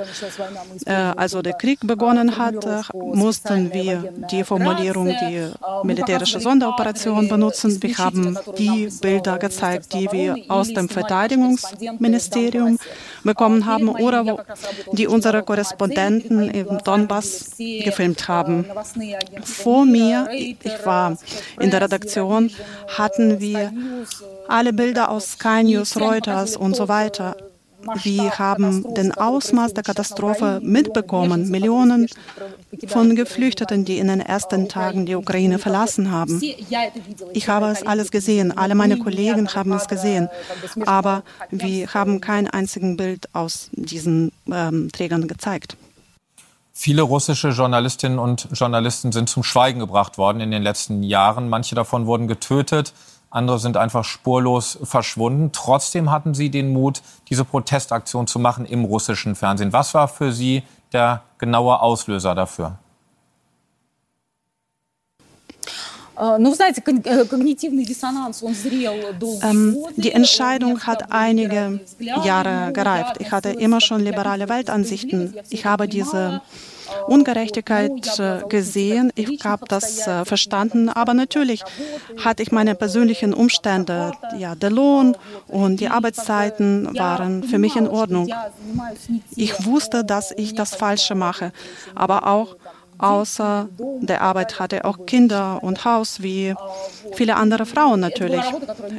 äh, 0.86 0.94
also 0.94 1.42
der 1.42 1.54
Krieg 1.54 1.80
begonnen 1.86 2.38
hat, 2.38 2.66
mussten 2.94 3.74
wir 3.74 4.14
die 4.32 4.44
Formulierung 4.44 5.08
die 5.08 5.52
militärische 5.84 6.40
Sonderoperation 6.40 7.28
benutzen. 7.28 7.82
Wir 7.82 7.98
haben 7.98 8.38
die 8.58 8.90
Bilder 9.02 9.38
gezeigt, 9.38 9.94
die 9.94 10.08
wir 10.12 10.36
aus 10.48 10.70
dem 10.70 10.90
Verteidigungsministerium 10.90 12.78
bekommen 13.24 13.66
haben 13.66 13.90
oder 13.90 14.46
die 14.92 15.08
unsere 15.08 15.44
Korrespondenten 15.44 16.50
im 16.50 16.78
Donbass 16.84 17.52
gefilmt 18.00 18.28
haben. 18.28 18.66
Vor 19.44 19.86
mir, 19.86 20.30
ich 20.32 20.58
war 20.86 21.18
in 21.60 21.70
der 21.70 21.82
Redaktion, 21.82 22.50
hatten 22.88 23.40
wir 23.40 23.74
alle 24.48 24.74
Bilder 24.74 25.10
aus 25.10 25.34
Sky 25.34 25.64
News, 25.64 25.98
Reuters 26.00 26.56
und 26.56 26.76
so 26.76 26.88
weiter. 26.88 27.36
Wir 28.04 28.38
haben 28.38 28.94
den 28.94 29.14
Ausmaß 29.14 29.74
der 29.74 29.84
Katastrophe 29.84 30.60
mitbekommen. 30.62 31.50
Millionen 31.50 32.08
von 32.88 33.16
Geflüchteten, 33.16 33.86
die 33.86 34.00
in 34.00 34.10
den 34.10 34.20
ersten 34.20 34.68
Tagen 34.68 35.06
die 35.06 35.16
Ukraine 35.16 35.60
verlassen 35.60 36.12
haben. 36.12 36.42
Ich 37.34 37.48
habe 37.48 37.68
es 37.68 37.84
alles 37.84 38.12
gesehen. 38.12 38.52
Alle 38.58 38.76
meine 38.76 38.98
Kollegen 38.98 39.48
haben 39.56 39.72
es 39.72 39.88
gesehen. 39.88 40.28
Aber 40.86 41.24
wir 41.52 41.94
haben 41.94 42.20
kein 42.20 42.50
einziges 42.50 42.98
Bild 42.98 43.30
aus 43.34 43.70
diesen 43.72 44.34
ähm, 44.52 44.92
Trägern 44.92 45.30
gezeigt. 45.30 45.78
Viele 46.82 47.02
russische 47.02 47.50
Journalistinnen 47.50 48.20
und 48.20 48.48
Journalisten 48.54 49.12
sind 49.12 49.28
zum 49.28 49.44
Schweigen 49.44 49.82
gebracht 49.82 50.18
worden 50.18 50.40
in 50.40 50.50
den 50.50 50.64
letzten 50.64 51.04
Jahren. 51.04 51.50
Manche 51.50 51.76
davon 51.76 52.06
wurden 52.06 52.30
getötet. 52.30 52.94
Andere 53.30 53.60
sind 53.60 53.76
einfach 53.76 54.06
spurlos 54.06 54.80
verschwunden. 54.84 55.52
Trotzdem 55.52 56.10
hatten 56.10 56.34
Sie 56.34 56.50
den 56.50 56.72
Mut, 56.72 57.02
diese 57.28 57.44
Protestaktion 57.44 58.28
zu 58.28 58.40
machen 58.40 58.66
im 58.66 58.86
russischen 58.86 59.36
Fernsehen. 59.36 59.74
Was 59.74 59.94
war 59.94 60.08
für 60.08 60.32
Sie 60.32 60.64
der 60.94 61.24
genaue 61.38 61.82
Auslöser 61.82 62.34
dafür? 62.34 62.78
Ähm, 65.58 66.00
die 69.96 70.12
Entscheidung 70.12 70.82
hat 70.82 71.12
einige 71.12 71.80
Jahre 72.00 72.74
gereift. 72.74 73.18
Ich 73.20 73.32
hatte 73.32 73.50
immer 73.50 73.80
schon 73.82 74.02
liberale 74.02 74.50
Weltansichten. 74.50 75.34
Ich 75.50 75.66
habe 75.66 75.88
diese 75.88 76.42
Ungerechtigkeit 77.08 78.20
äh, 78.20 78.42
gesehen. 78.50 79.12
Ich 79.16 79.44
habe 79.44 79.66
das 79.68 80.08
äh, 80.08 80.26
verstanden. 80.26 80.90
Aber 80.90 81.14
natürlich 81.14 81.64
hatte 82.24 82.44
ich 82.44 82.52
meine 82.52 82.76
persönlichen 82.76 83.34
Umstände. 83.34 84.12
Ja, 84.38 84.56
der 84.56 84.70
Lohn 84.72 85.16
und 85.48 85.80
die 85.80 85.88
Arbeitszeiten 85.88 86.98
waren 86.98 87.44
für 87.44 87.58
mich 87.58 87.76
in 87.76 87.88
Ordnung. 87.88 88.32
Ich 89.36 89.66
wusste, 89.66 90.04
dass 90.04 90.32
ich 90.32 90.56
das 90.56 90.76
Falsche 90.76 91.16
mache, 91.16 91.52
aber 91.96 92.28
auch 92.28 92.56
Außer 93.00 93.70
der 94.02 94.22
Arbeit 94.22 94.60
hatte 94.60 94.78
er 94.78 94.86
auch 94.86 95.06
Kinder 95.06 95.64
und 95.64 95.86
Haus, 95.86 96.22
wie 96.22 96.54
viele 97.14 97.38
andere 97.38 97.66
Frauen 97.66 98.02
natürlich. 98.02 98.44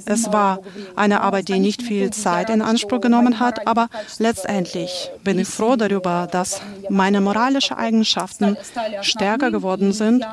Es 0.06 0.32
war 0.32 0.60
eine 0.96 1.20
Arbeit, 1.20 1.48
die 1.48 1.58
nicht 1.58 1.82
viel 1.82 2.10
Zeit 2.10 2.48
in 2.48 2.62
Anspruch 2.62 3.00
genommen 3.02 3.40
hat, 3.40 3.66
aber 3.66 3.88
letztendlich 4.18 5.10
bin 5.22 5.38
ich 5.38 5.48
froh 5.48 5.76
darüber, 5.76 6.26
dass 6.30 6.62
meine 6.88 7.20
moralischen 7.20 7.76
Eigenschaften 7.76 8.56
stärker 9.02 9.50
geworden 9.50 9.92
sind 9.92 10.26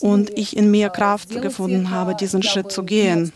und 0.00 0.30
ich 0.38 0.56
in 0.56 0.70
mir 0.70 0.90
Kraft 0.90 1.42
gefunden 1.42 1.90
habe, 1.90 2.14
diesen 2.14 2.42
Schritt 2.42 2.70
zu 2.70 2.84
gehen. 2.84 3.32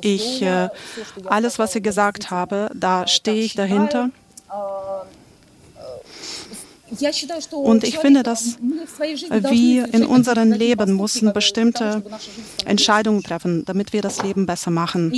Ich, 0.00 0.42
äh, 0.42 0.68
alles, 1.24 1.58
was 1.58 1.74
ich 1.74 1.82
gesagt 1.82 2.30
habe, 2.30 2.70
da 2.72 3.06
stehe 3.08 3.42
ich 3.42 3.54
dahinter. 3.54 4.10
Und 7.52 7.84
ich 7.84 7.98
finde, 7.98 8.22
dass 8.22 8.58
wir 8.60 9.94
in 9.94 10.04
unserem 10.06 10.52
Leben 10.52 10.96
müssen 10.96 11.32
bestimmte 11.32 12.02
Entscheidungen 12.64 13.22
treffen, 13.22 13.64
damit 13.64 13.92
wir 13.92 14.02
das 14.02 14.22
Leben 14.22 14.46
besser 14.46 14.70
machen. 14.70 15.12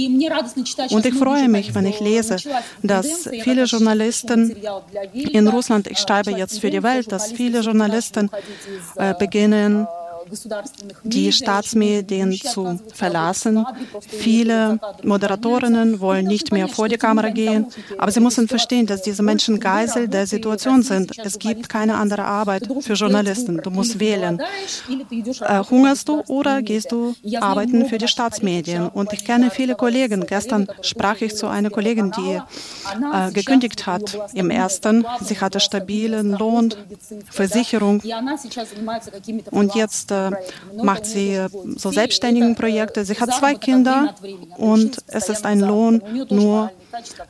Und 0.90 1.06
ich 1.06 1.14
freue 1.14 1.48
mich, 1.48 1.74
wenn 1.74 1.86
ich 1.86 2.00
lese, 2.00 2.36
dass 2.82 3.28
viele 3.42 3.64
Journalisten 3.64 4.56
in 5.12 5.48
Russland, 5.48 5.86
ich 5.86 5.98
schreibe 5.98 6.32
jetzt 6.32 6.60
für 6.60 6.70
die 6.70 6.82
Welt, 6.82 7.10
dass 7.12 7.32
viele 7.32 7.60
Journalisten 7.60 8.30
äh, 8.96 9.14
beginnen, 9.18 9.86
die 11.02 11.32
Staatsmedien 11.32 12.32
zu 12.32 12.80
verlassen. 12.94 13.64
Viele 14.08 14.78
Moderatorinnen 15.02 16.00
wollen 16.00 16.26
nicht 16.26 16.52
mehr 16.52 16.68
vor 16.68 16.88
die 16.88 16.96
Kamera 16.96 17.30
gehen, 17.30 17.66
aber 17.98 18.10
sie 18.10 18.20
müssen 18.20 18.48
verstehen, 18.48 18.86
dass 18.86 19.02
diese 19.02 19.22
Menschen 19.22 19.60
Geisel 19.60 20.08
der 20.08 20.26
Situation 20.26 20.82
sind. 20.82 21.12
Es 21.18 21.38
gibt 21.38 21.68
keine 21.68 21.96
andere 21.96 22.24
Arbeit 22.24 22.68
für 22.80 22.94
Journalisten. 22.94 23.60
Du 23.62 23.70
musst 23.70 24.00
wählen. 24.00 24.40
Äh, 25.40 25.64
hungerst 25.70 26.08
du 26.08 26.22
oder 26.28 26.62
gehst 26.62 26.92
du 26.92 27.14
arbeiten 27.40 27.86
für 27.86 27.98
die 27.98 28.08
Staatsmedien? 28.08 28.88
Und 28.88 29.12
ich 29.12 29.24
kenne 29.24 29.50
viele 29.50 29.74
Kollegen. 29.74 30.26
Gestern 30.26 30.68
sprach 30.82 31.20
ich 31.20 31.36
zu 31.36 31.46
einer 31.46 31.70
Kollegin, 31.70 32.12
die 32.12 32.40
äh, 33.12 33.30
gekündigt 33.32 33.86
hat 33.86 34.18
im 34.34 34.50
ersten. 34.50 35.06
Sie 35.20 35.38
hatte 35.40 35.60
stabilen 35.60 36.32
Lohn, 36.32 36.74
Versicherung 37.30 38.02
und 39.50 39.74
jetzt 39.74 40.10
macht 40.82 41.06
sie 41.06 41.46
so 41.76 41.90
selbstständigen 41.90 42.54
Projekte. 42.54 43.04
Sie 43.04 43.18
hat 43.18 43.32
zwei 43.32 43.54
Kinder 43.54 44.14
und 44.56 45.02
es 45.06 45.28
ist 45.28 45.44
ein 45.44 45.60
Lohn 45.60 46.02
nur 46.30 46.70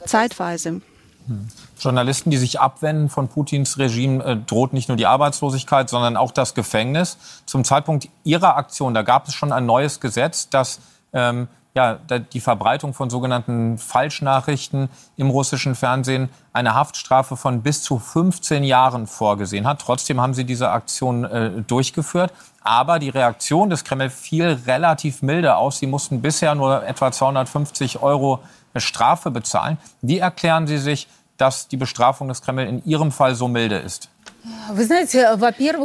zeitweise. 0.06 0.80
Hm. 1.28 1.48
Journalisten, 1.78 2.30
die 2.30 2.36
sich 2.36 2.58
abwenden 2.58 3.08
von 3.08 3.28
Putins 3.28 3.78
Regime, 3.78 4.24
äh, 4.24 4.36
droht 4.36 4.72
nicht 4.72 4.88
nur 4.88 4.96
die 4.96 5.06
Arbeitslosigkeit, 5.06 5.88
sondern 5.88 6.16
auch 6.16 6.32
das 6.32 6.54
Gefängnis. 6.54 7.18
Zum 7.46 7.64
Zeitpunkt 7.64 8.08
ihrer 8.24 8.56
Aktion, 8.56 8.94
da 8.94 9.02
gab 9.02 9.28
es 9.28 9.34
schon 9.34 9.52
ein 9.52 9.66
neues 9.66 10.00
Gesetz, 10.00 10.48
das 10.48 10.80
ähm, 11.12 11.48
ja, 11.74 11.98
die 12.32 12.40
Verbreitung 12.40 12.94
von 12.94 13.10
sogenannten 13.10 13.78
Falschnachrichten 13.78 14.88
im 15.16 15.30
russischen 15.30 15.74
Fernsehen 15.74 16.28
eine 16.52 16.74
Haftstrafe 16.74 17.36
von 17.36 17.62
bis 17.62 17.82
zu 17.82 17.98
15 17.98 18.64
Jahren 18.64 19.06
vorgesehen 19.06 19.66
hat. 19.66 19.80
Trotzdem 19.80 20.20
haben 20.20 20.34
sie 20.34 20.44
diese 20.44 20.70
Aktion 20.70 21.24
äh, 21.24 21.50
durchgeführt. 21.62 22.32
Aber 22.62 22.98
die 22.98 23.10
Reaktion 23.10 23.70
des 23.70 23.84
Kreml 23.84 24.10
fiel 24.10 24.58
relativ 24.66 25.22
milde 25.22 25.56
aus. 25.56 25.78
Sie 25.78 25.86
mussten 25.86 26.20
bisher 26.20 26.54
nur 26.54 26.84
etwa 26.84 27.12
250 27.12 28.02
Euro 28.02 28.40
Strafe 28.76 29.30
bezahlen. 29.30 29.78
Wie 30.02 30.18
erklären 30.18 30.66
Sie 30.66 30.78
sich, 30.78 31.08
dass 31.36 31.68
die 31.68 31.76
Bestrafung 31.76 32.28
des 32.28 32.42
Kreml 32.42 32.66
in 32.66 32.84
Ihrem 32.84 33.12
Fall 33.12 33.34
so 33.34 33.48
milde 33.48 33.76
ist? 33.78 34.08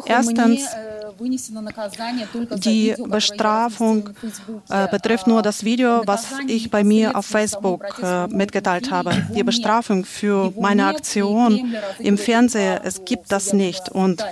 Erstens, 0.08 0.68
Die 2.56 2.96
Bestrafung 3.08 4.10
äh, 4.70 4.88
betrifft 4.90 5.28
nur 5.28 5.42
das 5.42 5.64
Video, 5.64 6.02
was 6.06 6.28
ich 6.48 6.70
bei 6.70 6.84
mir 6.84 7.16
auf 7.16 7.26
Facebook 7.26 7.86
äh, 8.02 8.28
mitgeteilt 8.28 8.92
habe. 8.92 9.26
Die 9.36 9.44
Bestrafung 9.44 10.06
für 10.06 10.54
meine 10.60 10.86
Aktion 10.86 11.76
im 12.00 12.18
Fernsehen, 12.18 12.80
es 12.84 13.06
gibt 13.06 13.32
das 13.32 13.54
nicht. 13.54 13.90
Und 13.90 14.24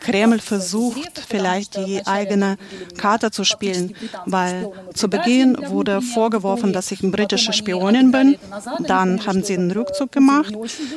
Kreml 0.00 0.40
versucht 0.40 1.22
vielleicht 1.28 1.76
die 1.76 2.06
eigene 2.06 2.56
Karte 2.96 3.30
zu 3.30 3.44
spielen, 3.44 3.94
weil 4.26 4.70
zu 4.94 5.08
Beginn 5.08 5.56
wurde 5.68 6.00
vorgeworfen, 6.02 6.72
dass 6.72 6.90
ich 6.90 7.02
eine 7.02 7.12
britische 7.12 7.52
Spionin 7.52 8.10
bin. 8.10 8.36
Dann 8.80 9.26
haben 9.26 9.42
sie 9.42 9.54
einen 9.54 9.70
Rückzug 9.70 10.12
gemacht. 10.12 10.54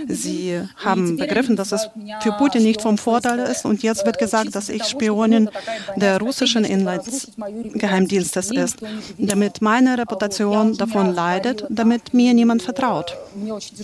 Sie 0.07 0.59
haben 0.77 1.17
begriffen, 1.17 1.55
dass 1.55 1.71
es 1.71 1.89
für 2.21 2.31
Putin 2.33 2.63
nicht 2.63 2.81
vom 2.81 2.97
Vorteil 2.97 3.39
ist. 3.39 3.65
Und 3.65 3.83
jetzt 3.83 4.05
wird 4.05 4.17
gesagt, 4.17 4.55
dass 4.55 4.69
ich 4.69 4.83
Spionin 4.83 5.49
der 5.95 6.19
russischen 6.19 6.63
Inlandsgeheimdienstes 6.63 8.51
ist, 8.51 8.77
damit 9.17 9.61
meine 9.61 9.97
Reputation 9.97 10.77
davon 10.77 11.13
leidet, 11.13 11.65
damit 11.69 12.13
mir 12.13 12.33
niemand 12.33 12.61
vertraut. 12.61 13.17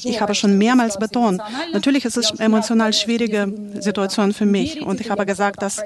Ich 0.04 0.22
habe 0.22 0.36
schon 0.36 0.58
mehrmals 0.58 0.98
betont, 0.98 1.42
natürlich 1.74 2.06
ist 2.06 2.18
es 2.18 2.32
emotional 2.40 2.94
schwierige 2.94 3.54
Situation 3.80 4.34
für 4.34 4.46
mich. 4.46 4.82
Und 4.88 5.02
ich 5.02 5.10
habe 5.12 5.26
gesagt, 5.26 5.62
dass 5.62 5.84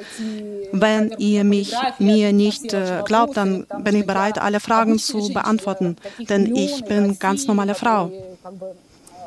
wenn 0.72 1.12
ihr 1.18 1.44
mich 1.44 1.74
mir 2.00 2.32
nicht 2.34 2.74
äh, 2.74 3.02
glaubt, 3.04 3.36
dann 3.36 3.66
bin 3.80 3.96
ich 3.96 4.06
bereit, 4.06 4.40
alle 4.40 4.60
Fragen 4.60 5.00
zu 5.00 5.34
beantworten, 5.34 5.98
denn 6.30 6.56
ich 6.56 6.86
bin 6.86 7.18
ganz 7.18 7.48
normale 7.48 7.76
Frau. 7.76 8.12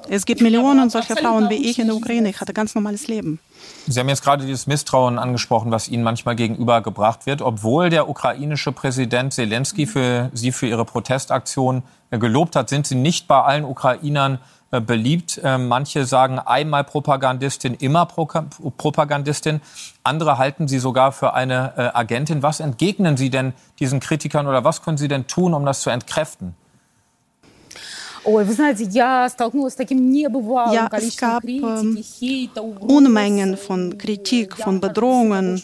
Es 0.09 0.27
gibt 0.27 0.43
Millionen 0.43 0.91
solcher 0.91 1.17
Frauen 1.17 1.49
wie 1.49 1.71
ich 1.71 1.79
in 1.79 1.87
der 1.87 1.97
Ukraine. 1.97 2.29
Ich 2.29 2.41
hatte 2.41 2.53
ganz 2.53 2.75
normales 2.75 3.09
Leben. 3.09 3.41
Sie 3.87 3.99
haben 3.99 4.09
jetzt 4.09 4.23
gerade 4.23 4.45
dieses 4.45 4.67
Misstrauen 4.67 5.19
angesprochen, 5.19 5.71
was 5.71 5.89
Ihnen 5.89 6.03
manchmal 6.03 6.37
gegenübergebracht 6.37 7.27
wird. 7.27 7.41
Obwohl 7.43 7.91
der 7.91 8.09
ukrainische 8.09 8.73
Präsident 8.73 9.33
Zelensky 9.33 9.87
für 9.87 10.31
Sie 10.35 10.53
für 10.53 10.67
Ihre 10.67 10.85
Protestaktion 10.85 11.83
äh, 12.11 12.19
gelobt 12.19 12.55
hat, 12.55 12.69
sind 12.69 12.87
Sie 12.87 12.95
nicht 12.95 13.27
bei 13.27 13.41
allen 13.41 13.65
Ukrainern 13.65 14.39
beliebt. 14.72 15.40
Äh, 15.44 15.58
manche 15.58 16.06
sagen 16.06 16.40
einmal 16.40 16.84
Propagandistin, 16.84 17.74
immer 17.76 18.06
Propagandistin. 18.06 19.62
Andere 20.04 20.38
halten 20.38 20.68
Sie 20.68 20.80
sogar 20.80 21.12
für 21.12 21.34
eine 21.34 21.96
Agentin. 21.96 22.44
Was 22.44 22.60
entgegnen 22.60 23.18
Sie 23.18 23.30
denn 23.30 23.54
diesen 23.80 24.00
Kritikern 24.00 24.48
oder 24.48 24.64
was 24.64 24.82
können 24.82 24.98
Sie 24.98 25.08
denn 25.08 25.28
tun, 25.28 25.54
um 25.54 25.66
das 25.66 25.82
zu 25.82 25.90
entkräften? 25.90 26.56
Ой, 28.26 28.44
вы 28.44 28.54
знаете, 28.54 28.84
я 28.84 29.30
столкнулась 29.30 29.74
с 29.74 29.76
таким 29.76 30.12
небывалым 30.12 30.88
количеством 30.90 31.40
критики, 31.40 32.04
хейта, 32.20 32.62
Unmengen 32.62 33.58
von 33.58 33.98
Kritik, 33.98 34.58
von 34.58 34.80
Bedrohungen. 34.80 35.62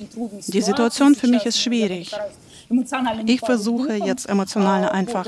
Die 0.47 0.61
Situation 0.61 1.15
für 1.15 1.27
mich 1.27 1.45
ist 1.45 1.59
schwierig. 1.59 2.11
Ich 3.26 3.40
versuche 3.40 3.94
jetzt 3.94 4.28
emotional 4.28 4.88
einfach 4.90 5.26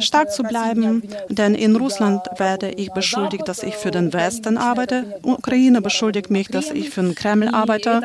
stark 0.00 0.30
zu 0.30 0.42
bleiben, 0.42 1.02
denn 1.30 1.54
in 1.54 1.76
Russland 1.76 2.22
werde 2.36 2.70
ich 2.70 2.92
beschuldigt, 2.92 3.48
dass 3.48 3.62
ich 3.62 3.74
für 3.74 3.90
den 3.90 4.12
Westen 4.12 4.58
arbeite. 4.58 5.18
Ukraine 5.22 5.80
beschuldigt 5.80 6.30
mich, 6.30 6.48
dass 6.48 6.70
ich 6.70 6.90
für 6.90 7.00
den 7.00 7.14
Kreml 7.14 7.48
arbeite. 7.48 8.02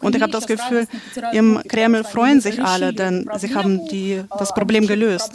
Und 0.00 0.16
ich 0.16 0.22
habe 0.22 0.32
das 0.32 0.46
Gefühl, 0.46 0.86
im 1.32 1.60
Kreml 1.68 2.04
freuen 2.04 2.40
sich 2.40 2.62
alle, 2.62 2.94
denn 2.94 3.28
sie 3.36 3.54
haben 3.54 3.86
die, 3.88 4.22
das 4.38 4.54
Problem 4.54 4.86
gelöst. 4.86 5.32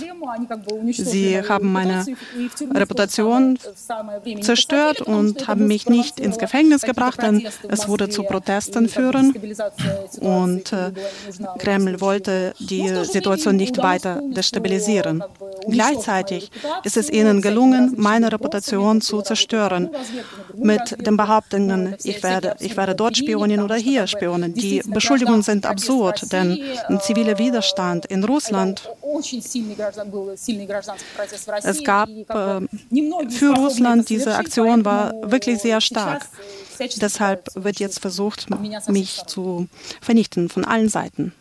Sie 0.92 1.40
haben 1.40 1.72
meine 1.72 2.06
Reputation 2.74 3.60
zerstört 4.42 5.02
und 5.02 5.48
haben 5.48 5.68
mich 5.68 5.88
nicht 5.88 6.20
ins 6.20 6.38
Gefängnis 6.38 6.82
gebracht, 6.82 7.22
denn 7.22 7.48
es 7.70 7.88
wurde 7.88 8.10
zu 8.10 8.24
Protesten 8.24 8.90
führen. 8.90 9.34
Und 10.20 10.74
äh, 10.74 10.92
Kreml 11.60 12.02
wollte 12.02 12.54
die 12.60 12.88
Situation 13.06 13.56
nicht 13.56 13.78
weiter 13.78 14.22
destabilisieren. 14.30 15.24
Gleichzeitig 15.68 16.52
ist 16.84 16.98
es 16.98 17.10
ihnen 17.10 17.42
gelungen, 17.42 17.94
meine 17.98 18.32
Reputation 18.32 19.02
zu 19.02 19.22
zerstören. 19.22 19.90
Mit 20.56 21.06
den 21.06 21.18
Behauptungen, 21.18 21.96
ich 22.04 22.24
werde, 22.24 22.56
ich 22.60 22.78
werde 22.78 22.96
dort 22.96 23.18
Spionin 23.18 23.62
oder 23.62 23.76
hier 23.76 24.08
Spionin. 24.08 24.54
Die 24.54 24.82
Beschuldigungen 24.86 25.42
sind 25.42 25.66
absurd, 25.66 26.32
denn 26.32 26.60
ein 26.88 27.00
ziviler 27.02 27.38
Widerstand 27.38 28.06
in 28.06 28.24
Russland 28.24 28.90
es 31.64 31.84
gab 31.84 32.10
äh, 32.10 33.30
für 33.30 33.54
Russland 33.56 34.10
diese 34.10 34.36
Aktion 34.36 34.86
war 34.86 35.14
wirklich 35.24 35.60
sehr 35.60 35.82
stark. 35.82 36.26
Deshalb 37.02 37.50
wird 37.56 37.80
jetzt 37.80 38.00
versucht, 38.00 38.48
mich 38.90 39.24
zu 39.26 39.68
vernichten 40.02 40.50
von 40.50 40.66
allen 40.66 40.90
Seiten. 40.90 41.34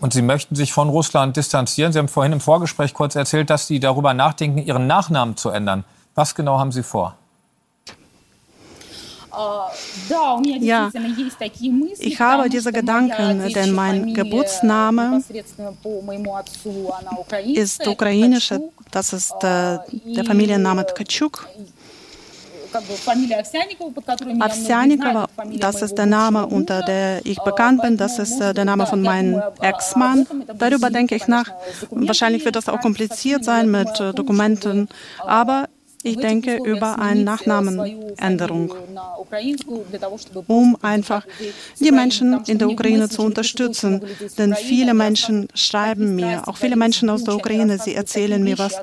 Und 0.00 0.12
Sie 0.12 0.22
möchten 0.22 0.56
sich 0.56 0.72
von 0.72 0.88
Russland 0.88 1.36
distanzieren. 1.36 1.92
Sie 1.92 1.98
haben 1.98 2.08
vorhin 2.08 2.32
im 2.32 2.40
Vorgespräch 2.40 2.92
kurz 2.92 3.14
erzählt, 3.14 3.50
dass 3.50 3.68
Sie 3.68 3.78
darüber 3.78 4.14
nachdenken, 4.14 4.58
Ihren 4.58 4.88
Nachnamen 4.88 5.36
zu 5.36 5.50
ändern. 5.50 5.84
Was 6.16 6.34
genau 6.34 6.58
haben 6.58 6.72
Sie 6.72 6.82
vor? 6.82 7.16
Ja, 10.61 10.91
ich 11.99 12.19
habe 12.19 12.49
diese 12.49 12.71
Gedanken, 12.71 13.53
denn 13.53 13.71
mein 13.73 14.13
Geburtsname 14.13 15.21
ist 17.53 17.87
ukrainisch, 17.87 18.53
das 18.91 19.13
ist 19.13 19.33
äh, 19.43 19.77
der 20.15 20.25
Familienname 20.25 20.85
Tkachuk. 20.85 21.47
Овсяникова, 24.39 25.27
das 25.57 25.81
ist 25.81 25.95
der 25.95 26.05
Name, 26.05 26.45
unter 26.45 26.81
der 26.81 27.25
ich 27.25 27.39
bekannt 27.39 27.81
bin. 27.81 27.97
Das 27.97 28.19
ist 28.19 28.39
äh, 28.41 28.53
der 28.53 28.65
Name 28.65 28.85
von 28.85 29.01
meinem 29.01 29.41
Ex-Mann. 29.61 30.27
Darüber 30.57 30.89
denke 30.89 31.15
ich 31.15 31.27
nach. 31.27 31.49
Wahrscheinlich 31.91 32.43
wird 32.45 32.55
das 32.55 32.67
auch 32.69 32.79
kompliziert 32.81 33.43
sein 33.43 33.71
mit 33.71 33.99
äh, 33.99 34.13
Dokumenten, 34.13 34.89
aber 35.25 35.69
ich 36.02 36.16
denke 36.16 36.56
über 36.56 36.98
eine 36.98 37.22
Nachnamenänderung, 37.22 38.74
um 40.46 40.76
einfach 40.82 41.26
die 41.80 41.92
Menschen 41.92 42.42
in 42.46 42.58
der 42.58 42.68
Ukraine 42.68 43.08
zu 43.08 43.22
unterstützen. 43.22 44.02
Denn 44.38 44.54
viele 44.54 44.94
Menschen 44.94 45.48
schreiben 45.54 46.14
mir, 46.14 46.42
auch 46.46 46.56
viele 46.56 46.76
Menschen 46.76 47.08
aus 47.10 47.24
der 47.24 47.34
Ukraine, 47.34 47.78
sie 47.78 47.94
erzählen 47.94 48.42
mir, 48.42 48.58
was 48.58 48.80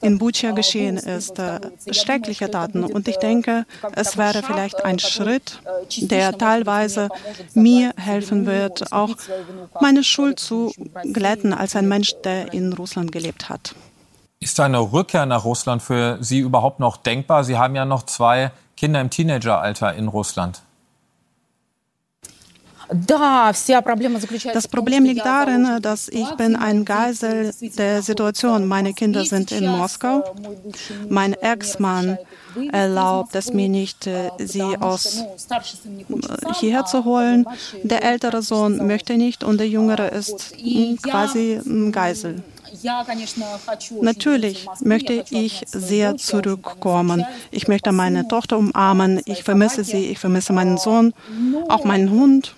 in 0.00 0.18
Bucha 0.18 0.50
geschehen 0.52 0.96
ist. 0.96 1.38
Äh, 1.38 1.60
schreckliche 1.92 2.50
Taten. 2.50 2.84
Und 2.84 3.08
ich 3.08 3.16
denke, 3.16 3.64
es 3.94 4.16
wäre 4.16 4.42
vielleicht 4.42 4.84
ein 4.84 4.98
Schritt, 4.98 5.60
der 6.00 6.36
teilweise 6.36 7.08
mir 7.54 7.92
helfen 7.96 8.46
wird, 8.46 8.92
auch 8.92 9.16
meine 9.80 10.04
Schuld 10.04 10.38
zu 10.38 10.72
glätten 11.12 11.52
als 11.52 11.76
ein 11.76 11.88
Mensch, 11.88 12.14
der 12.24 12.52
in 12.52 12.72
Russland 12.72 13.12
gelebt 13.12 13.48
hat. 13.48 13.74
Ist 14.42 14.58
eine 14.58 14.78
Rückkehr 14.78 15.26
nach 15.26 15.44
Russland 15.44 15.82
für 15.82 16.16
Sie 16.22 16.38
überhaupt 16.38 16.80
noch 16.80 16.96
denkbar? 16.96 17.44
Sie 17.44 17.58
haben 17.58 17.76
ja 17.76 17.84
noch 17.84 18.04
zwei 18.04 18.52
Kinder 18.74 18.98
im 19.02 19.10
Teenageralter 19.10 19.92
in 19.92 20.08
Russland. 20.08 20.62
Das 22.88 24.68
Problem 24.68 25.04
liegt 25.04 25.26
darin, 25.26 25.82
dass 25.82 26.08
ich 26.08 26.28
bin 26.36 26.56
ein 26.56 26.86
Geisel 26.86 27.52
der 27.76 28.00
Situation. 28.00 28.66
Meine 28.66 28.94
Kinder 28.94 29.26
sind 29.26 29.52
in 29.52 29.66
Moskau. 29.66 30.34
Mein 31.10 31.34
Ex-Mann 31.34 32.16
erlaubt 32.72 33.34
es 33.34 33.52
mir 33.52 33.68
nicht, 33.68 34.06
äh, 34.06 34.30
sie 34.38 34.62
aus 34.80 35.18
äh, 35.20 36.54
hierher 36.54 36.86
zu 36.86 37.04
holen. 37.04 37.46
Der 37.82 38.02
ältere 38.02 38.40
Sohn 38.40 38.86
möchte 38.86 39.18
nicht 39.18 39.44
und 39.44 39.58
der 39.58 39.68
jüngere 39.68 40.08
ist 40.08 40.54
quasi 41.02 41.60
ein 41.64 41.92
Geisel. 41.92 42.42
Natürlich 44.00 44.66
möchte 44.80 45.24
ich 45.30 45.62
sehr 45.66 46.16
zurückkommen. 46.16 47.24
Ich 47.50 47.68
möchte 47.68 47.92
meine 47.92 48.28
Tochter 48.28 48.58
umarmen. 48.58 49.20
Ich 49.24 49.42
vermisse 49.42 49.84
sie. 49.84 50.06
Ich 50.06 50.18
vermisse 50.18 50.52
meinen 50.52 50.78
Sohn, 50.78 51.12
auch 51.68 51.84
meinen 51.84 52.10
Hund. 52.10 52.54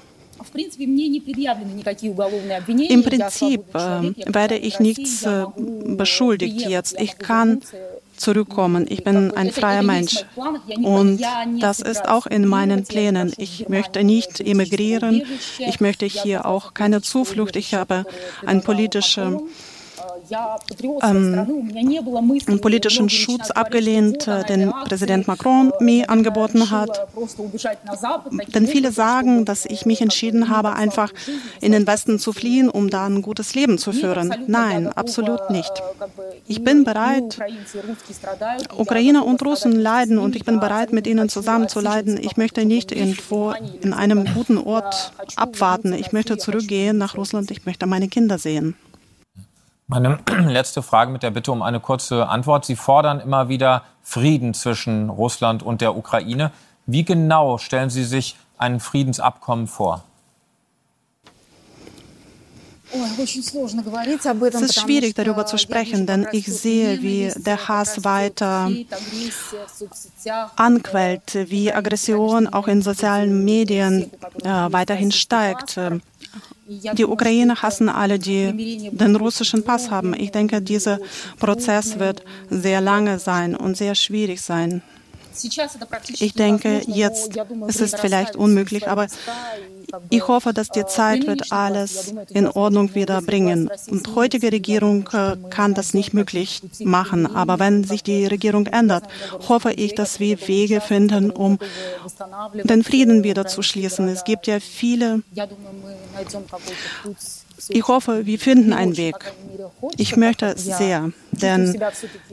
Im 2.88 3.05
Prinzip 3.05 3.75
äh, 3.75 4.35
werde 4.35 4.57
ich 4.57 4.81
nichts 4.81 5.22
äh, 5.22 5.44
beschuldigt 5.57 6.68
jetzt. 6.68 7.01
Ich 7.01 7.18
kann 7.18 7.61
zurückkommen. 8.16 8.87
Ich 8.88 9.05
bin 9.05 9.31
ein 9.33 9.51
freier 9.51 9.83
Mensch. 9.83 10.25
Und 10.83 11.20
das 11.61 11.81
ist 11.81 12.09
auch 12.09 12.27
in 12.27 12.46
meinen 12.46 12.85
Plänen. 12.85 13.33
Ich 13.37 13.68
möchte 13.68 14.05
nicht 14.05 14.40
emigrieren. 14.40 15.22
Ich 15.59 15.81
möchte 15.81 16.07
hier 16.07 16.46
auch 16.46 16.75
keine 16.75 17.03
Zuflucht. 17.03 17.57
Ich 17.57 17.75
habe 17.75 18.05
eine 18.44 18.61
politische 18.61 19.40
ähm, 21.02 22.60
politischen 22.60 23.08
Schutz 23.08 23.50
abgelehnt, 23.50 24.26
den 24.48 24.70
Präsident 24.88 25.28
Macron 25.28 25.72
mir 25.80 26.08
angeboten 26.10 26.70
hat. 26.70 27.08
Denn 28.54 28.66
viele 28.66 28.92
sagen, 28.92 29.44
dass 29.44 29.66
ich 29.66 29.86
mich 29.86 30.00
entschieden 30.00 30.48
habe, 30.48 30.74
einfach 30.74 31.12
in 31.60 31.72
den 31.72 31.86
Westen 31.86 32.18
zu 32.18 32.32
fliehen, 32.32 32.68
um 32.68 32.90
da 32.90 33.06
ein 33.06 33.22
gutes 33.22 33.54
Leben 33.54 33.78
zu 33.78 33.92
führen. 33.92 34.34
Nein, 34.46 34.88
absolut 34.88 35.50
nicht. 35.50 35.72
Ich 36.46 36.62
bin 36.64 36.84
bereit, 36.84 37.38
Ukrainer 38.76 39.24
und 39.24 39.44
Russen 39.44 39.72
leiden 39.72 40.18
und 40.18 40.36
ich 40.36 40.44
bin 40.44 40.60
bereit, 40.60 40.92
mit 40.92 41.06
ihnen 41.06 41.28
zusammen 41.28 41.68
zu 41.68 41.80
leiden. 41.80 42.18
Ich 42.20 42.36
möchte 42.36 42.64
nicht 42.64 42.92
irgendwo 42.92 43.54
in 43.80 43.92
einem 43.92 44.24
guten 44.34 44.58
Ort 44.58 45.12
abwarten. 45.36 45.92
Ich 45.92 46.12
möchte 46.12 46.36
zurückgehen 46.38 46.98
nach 46.98 47.16
Russland. 47.16 47.50
Ich 47.50 47.66
möchte 47.66 47.86
meine 47.86 48.08
Kinder 48.08 48.38
sehen. 48.38 48.74
Meine 49.92 50.20
letzte 50.48 50.83
Frage 50.83 51.12
mit 51.12 51.22
der 51.22 51.31
Bitte 51.31 51.52
um 51.52 51.61
eine 51.61 51.78
kurze 51.78 52.26
Antwort. 52.26 52.64
Sie 52.64 52.76
fordern 52.76 53.20
immer 53.20 53.50
wieder 53.50 53.83
Frieden 54.02 54.55
zwischen 54.55 55.11
Russland 55.11 55.62
und 55.62 55.83
der 55.83 55.94
Ukraine. 55.94 56.50
Wie 56.87 57.05
genau 57.05 57.59
stellen 57.59 57.90
Sie 57.90 58.05
sich 58.05 58.37
ein 58.57 58.81
Friedensabkommen 58.81 59.66
vor? 59.66 60.02
Es 63.14 63.37
ist 64.62 64.81
schwierig 64.81 65.12
darüber 65.14 65.44
zu 65.44 65.59
sprechen, 65.59 66.07
denn 66.07 66.26
ich 66.33 66.46
sehe, 66.46 67.02
wie 67.02 67.31
der 67.37 67.68
Hass 67.68 68.02
weiter 68.02 68.70
anquellt, 70.57 71.50
wie 71.50 71.70
Aggression 71.70 72.48
auch 72.48 72.66
in 72.66 72.81
sozialen 72.81 73.44
Medien 73.44 74.11
äh, 74.42 74.48
weiterhin 74.72 75.12
steigt. 75.12 75.78
Die 76.94 77.04
Ukrainer 77.04 77.62
hassen 77.62 77.88
alle, 77.88 78.18
die 78.18 78.90
den 78.90 79.16
russischen 79.16 79.64
Pass 79.64 79.90
haben. 79.90 80.14
Ich 80.14 80.30
denke, 80.30 80.61
dieser 80.61 80.98
Prozess 81.38 81.98
wird 81.98 82.22
sehr 82.50 82.80
lange 82.80 83.18
sein 83.18 83.54
und 83.56 83.76
sehr 83.76 83.94
schwierig 83.94 84.40
sein. 84.40 84.82
Ich 86.18 86.34
denke, 86.34 86.82
jetzt 86.86 87.36
ist 87.68 87.80
es 87.80 87.94
vielleicht 87.94 88.36
unmöglich, 88.36 88.88
aber 88.88 89.06
ich 90.10 90.26
hoffe, 90.26 90.52
dass 90.52 90.68
die 90.68 90.86
Zeit 90.86 91.26
wird 91.26 91.52
alles 91.52 92.14
in 92.30 92.46
Ordnung 92.48 92.94
wieder 92.94 93.20
bringen. 93.20 93.70
Und 93.88 94.14
heutige 94.14 94.50
Regierung 94.50 95.08
äh, 95.12 95.36
kann 95.50 95.74
das 95.74 95.92
nicht 95.92 96.14
möglich 96.14 96.62
machen. 96.80 97.26
Aber 97.26 97.58
wenn 97.58 97.84
sich 97.84 98.02
die 98.02 98.26
Regierung 98.26 98.66
ändert, 98.66 99.04
hoffe 99.48 99.72
ich, 99.72 99.94
dass 99.94 100.18
wir 100.18 100.40
Wege 100.48 100.80
finden, 100.80 101.30
um 101.30 101.58
den 102.64 102.82
Frieden 102.84 103.22
wieder 103.22 103.46
zu 103.46 103.62
schließen. 103.62 104.08
Es 104.08 104.24
gibt 104.24 104.46
ja 104.46 104.60
viele 104.60 105.22
ich 107.68 107.88
hoffe, 107.88 108.27
wir 108.27 108.38
finden 108.38 108.72
einen 108.72 108.96
Weg. 108.96 109.16
Ich 109.96 110.16
möchte 110.16 110.57
sehr, 110.59 111.11
denn 111.33 111.81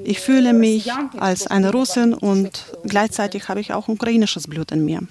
ich 0.04 0.20
fühle 0.20 0.54
mich 0.54 0.92
als 1.20 1.48
eine 1.48 1.72
Russin 1.72 2.14
und 2.14 2.66
gleichzeitig 2.84 3.50
habe 3.50 3.60
ich 3.60 3.74
auch 3.74 3.88
ukrainisches 3.88 4.48
Blut 4.48 4.72
in 4.72 4.86
mir. 4.86 5.02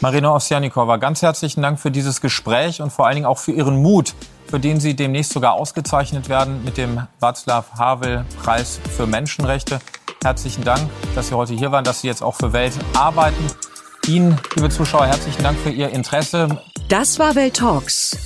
Marina 0.00 0.34
Ovsjanikova, 0.34 0.96
ganz 0.96 1.20
herzlichen 1.20 1.60
Dank 1.60 1.78
für 1.78 1.90
dieses 1.90 2.22
Gespräch 2.22 2.80
und 2.80 2.90
vor 2.90 3.06
allen 3.06 3.16
Dingen 3.16 3.26
auch 3.26 3.36
für 3.36 3.52
Ihren 3.52 3.82
Mut, 3.82 4.14
für 4.46 4.58
den 4.58 4.80
Sie 4.80 4.96
demnächst 4.96 5.34
sogar 5.34 5.52
ausgezeichnet 5.52 6.30
werden 6.30 6.64
mit 6.64 6.78
dem 6.78 7.02
Václav 7.20 7.64
Havel 7.76 8.24
Preis 8.42 8.80
für 8.96 9.06
Menschenrechte. 9.06 9.78
Herzlichen 10.22 10.64
Dank, 10.64 10.88
dass 11.14 11.28
Sie 11.28 11.34
heute 11.34 11.52
hier 11.52 11.70
waren, 11.70 11.84
dass 11.84 12.00
Sie 12.00 12.06
jetzt 12.06 12.22
auch 12.22 12.34
für 12.34 12.54
Welt 12.54 12.72
arbeiten. 12.94 13.44
Ihnen, 14.06 14.40
liebe 14.56 14.70
Zuschauer, 14.70 15.06
herzlichen 15.06 15.42
Dank 15.42 15.58
für 15.58 15.70
Ihr 15.70 15.90
Interesse. 15.90 16.48
Das 16.88 17.18
war 17.18 17.34
Welt 17.34 17.58
Talks. 17.58 18.16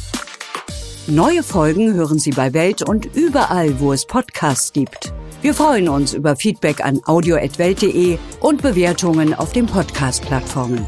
Neue 1.07 1.43
Folgen 1.43 1.93
hören 1.93 2.19
Sie 2.19 2.31
bei 2.31 2.55
Welt 2.55 2.81
und 2.81 3.15
überall, 3.15 3.79
wo 3.79 3.93
es 3.93 4.07
Podcasts 4.07 4.73
gibt. 4.73 5.13
Wir 5.43 5.53
freuen 5.53 5.91
uns 5.91 6.15
über 6.15 6.35
Feedback 6.35 6.83
an 6.83 7.03
audio.welt.de 7.05 8.17
und 8.41 8.63
Bewertungen 8.63 9.35
auf 9.35 9.53
den 9.53 9.67
Podcast-Plattformen. 9.67 10.87